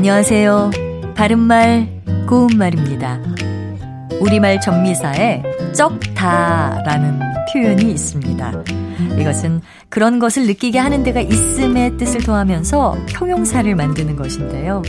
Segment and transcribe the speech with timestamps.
[0.00, 0.70] 안녕하세요.
[1.14, 3.20] 바른말, 고운말입니다.
[4.22, 5.42] 우리말 전미사에
[5.74, 7.20] 쩍다라는
[7.52, 8.64] 표현이 있습니다.
[9.20, 9.60] 이것은
[9.90, 14.80] 그런 것을 느끼게 하는 데가 있음의 뜻을 더하면서 형용사를 만드는 것인데요.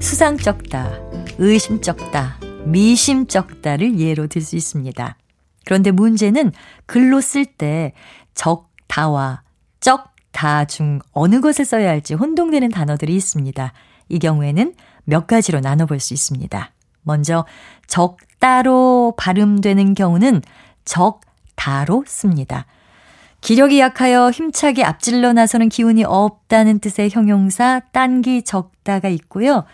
[0.00, 0.90] 수상쩍다,
[1.38, 5.16] 의심쩍다, 미심쩍다를 예로 들 수 있습니다.
[5.64, 6.50] 그런데 문제는
[6.86, 7.92] 글로 쓸 때
[8.34, 9.42] 적다와
[9.78, 13.72] 쩍다 중 어느 것을 써야 할지 혼동되는 단어들이 있습니다.
[14.08, 14.74] 이 경우에는
[15.04, 16.70] 몇 가지로 나눠볼 수 있습니다.
[17.02, 17.46] 먼저
[17.86, 20.42] 적다로 발음되는 경우는
[20.84, 22.66] 적다로 씁니다.
[23.40, 29.64] 기력이 약하여 힘차게 앞질러 나서는 기운이 없다는 뜻의 형용사 딴기 적다가 있고요.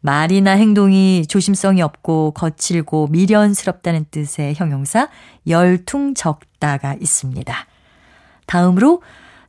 [0.00, 5.08] 말이나 행동이 조심성이 없고 거칠고 미련스럽다는 뜻의 형용사
[5.48, 7.54] 열퉁 적다가 있습니다.
[8.46, 9.02] 다음으로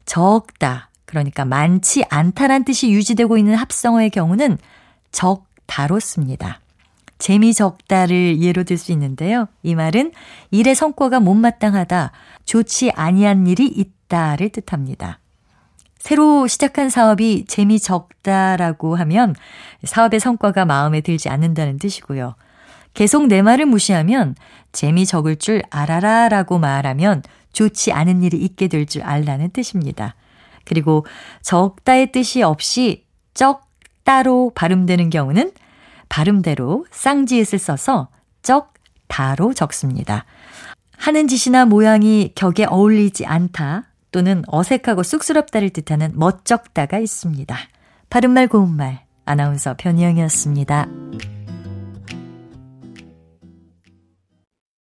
[0.06, 4.60] 적다, 그러니까 많지 않다란 뜻이 유지되고 있는 합성어의 경우는
[5.12, 6.60] 적다로 씁니다.
[7.18, 9.48] 재미 적다를 예로 들 수 있는데요.
[9.64, 10.12] 이 말은
[10.52, 12.12] 일의 성과가 못마땅하다,
[12.46, 15.20] 좋지 아니한 일이 있다를 뜻합니다.
[15.98, 19.34] 새로 시작한 사업이 재미 적다라고 하면
[19.84, 22.36] 사업의 성과가 마음에 들지 않는다는 뜻이고요.
[22.94, 24.36] 계속 내 말을 무시하면
[24.72, 30.16] 재미 적을 줄 알아라 라고 말하면 좋지 않은 일이 있게 될 줄 알라는 뜻입니다.
[30.68, 31.06] 그리고
[31.42, 35.52] 적다의 뜻이 없이 쩍따로 발음되는 경우는
[36.10, 38.10] 발음대로 쌍지읒을 써서
[38.44, 40.26] 쩍다로 적습니다.
[40.98, 47.56] 하는 짓이나 모양이 격에 어울리지 않다 또는 어색하고 쑥스럽다를 뜻하는 멋쩍다가 있습니다.
[48.10, 51.37] 바른말 고운말 아나운서 변희영이었습니다.